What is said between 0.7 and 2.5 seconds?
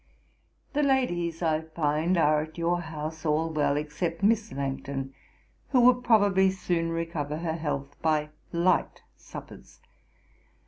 'The ladies, I find, are